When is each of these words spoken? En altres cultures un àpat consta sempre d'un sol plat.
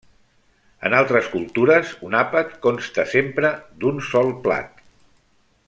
En 0.87 0.93
altres 0.99 1.27
cultures 1.33 1.91
un 2.09 2.17
àpat 2.21 2.55
consta 2.65 3.05
sempre 3.13 3.53
d'un 3.85 4.01
sol 4.11 4.33
plat. 4.49 4.83